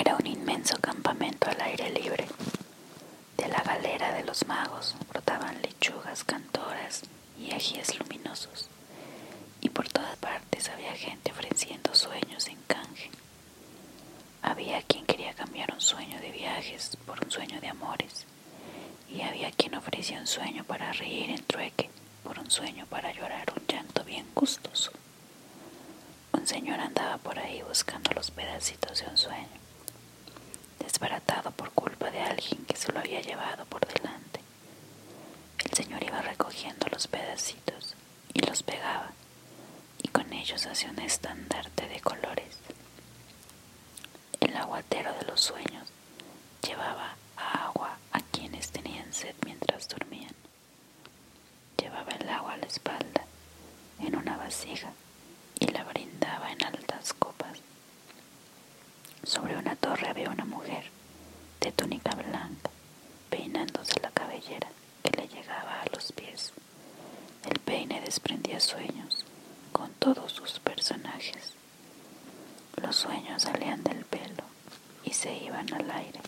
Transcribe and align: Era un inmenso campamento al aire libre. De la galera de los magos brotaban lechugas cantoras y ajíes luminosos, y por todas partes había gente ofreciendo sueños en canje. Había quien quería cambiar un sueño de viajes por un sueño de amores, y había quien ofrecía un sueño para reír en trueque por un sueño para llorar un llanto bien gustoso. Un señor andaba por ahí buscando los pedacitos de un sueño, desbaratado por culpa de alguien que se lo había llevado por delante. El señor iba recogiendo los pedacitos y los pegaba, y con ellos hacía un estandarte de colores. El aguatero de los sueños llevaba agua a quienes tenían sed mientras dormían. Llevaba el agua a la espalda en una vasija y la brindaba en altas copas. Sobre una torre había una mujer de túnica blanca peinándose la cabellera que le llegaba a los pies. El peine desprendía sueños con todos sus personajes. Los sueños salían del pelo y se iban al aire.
Era 0.00 0.16
un 0.16 0.26
inmenso 0.26 0.78
campamento 0.80 1.50
al 1.50 1.60
aire 1.60 1.90
libre. 1.90 2.26
De 3.36 3.46
la 3.48 3.62
galera 3.62 4.14
de 4.14 4.24
los 4.24 4.46
magos 4.46 4.96
brotaban 5.10 5.60
lechugas 5.60 6.24
cantoras 6.24 7.02
y 7.38 7.52
ajíes 7.52 7.98
luminosos, 7.98 8.70
y 9.60 9.68
por 9.68 9.86
todas 9.90 10.16
partes 10.16 10.70
había 10.70 10.94
gente 10.94 11.32
ofreciendo 11.32 11.94
sueños 11.94 12.48
en 12.48 12.56
canje. 12.66 13.10
Había 14.40 14.80
quien 14.84 15.04
quería 15.04 15.34
cambiar 15.34 15.70
un 15.74 15.82
sueño 15.82 16.18
de 16.18 16.30
viajes 16.30 16.96
por 17.04 17.22
un 17.22 17.30
sueño 17.30 17.60
de 17.60 17.68
amores, 17.68 18.24
y 19.06 19.20
había 19.20 19.50
quien 19.52 19.74
ofrecía 19.74 20.18
un 20.20 20.26
sueño 20.26 20.64
para 20.64 20.92
reír 20.94 21.28
en 21.28 21.44
trueque 21.44 21.90
por 22.24 22.38
un 22.38 22.50
sueño 22.50 22.86
para 22.86 23.12
llorar 23.12 23.52
un 23.54 23.66
llanto 23.66 24.02
bien 24.04 24.26
gustoso. 24.34 24.92
Un 26.32 26.46
señor 26.46 26.80
andaba 26.80 27.18
por 27.18 27.38
ahí 27.38 27.60
buscando 27.68 28.10
los 28.14 28.30
pedacitos 28.30 29.00
de 29.00 29.06
un 29.06 29.18
sueño, 29.18 29.59
desbaratado 30.90 31.52
por 31.52 31.70
culpa 31.70 32.10
de 32.10 32.20
alguien 32.20 32.64
que 32.66 32.76
se 32.76 32.90
lo 32.92 32.98
había 32.98 33.20
llevado 33.20 33.64
por 33.66 33.80
delante. 33.86 34.40
El 35.64 35.72
señor 35.72 36.02
iba 36.02 36.20
recogiendo 36.20 36.86
los 36.90 37.06
pedacitos 37.06 37.94
y 38.34 38.40
los 38.40 38.64
pegaba, 38.64 39.12
y 40.02 40.08
con 40.08 40.32
ellos 40.32 40.66
hacía 40.66 40.90
un 40.90 40.98
estandarte 40.98 41.86
de 41.88 42.00
colores. 42.00 42.56
El 44.40 44.56
aguatero 44.56 45.12
de 45.14 45.26
los 45.26 45.40
sueños 45.40 45.88
llevaba 46.66 47.14
agua 47.36 47.96
a 48.10 48.20
quienes 48.32 48.70
tenían 48.70 49.12
sed 49.12 49.34
mientras 49.44 49.88
dormían. 49.88 50.34
Llevaba 51.78 52.10
el 52.12 52.28
agua 52.28 52.54
a 52.54 52.56
la 52.56 52.66
espalda 52.66 53.26
en 54.00 54.16
una 54.16 54.36
vasija 54.36 54.92
y 55.60 55.66
la 55.68 55.84
brindaba 55.84 56.50
en 56.50 56.64
altas 56.64 57.12
copas. 57.12 57.58
Sobre 59.22 59.56
una 59.56 59.76
torre 59.76 60.08
había 60.08 60.30
una 60.30 60.44
mujer 60.44 60.84
de 61.60 61.72
túnica 61.72 62.10
blanca 62.14 62.70
peinándose 63.28 64.00
la 64.00 64.10
cabellera 64.10 64.68
que 65.02 65.10
le 65.10 65.28
llegaba 65.28 65.82
a 65.82 65.86
los 65.94 66.12
pies. 66.12 66.52
El 67.44 67.58
peine 67.60 68.00
desprendía 68.00 68.60
sueños 68.60 69.24
con 69.72 69.90
todos 69.98 70.32
sus 70.32 70.58
personajes. 70.60 71.54
Los 72.82 72.96
sueños 72.96 73.42
salían 73.42 73.82
del 73.84 74.04
pelo 74.06 74.44
y 75.04 75.12
se 75.12 75.34
iban 75.36 75.72
al 75.74 75.90
aire. 75.90 76.20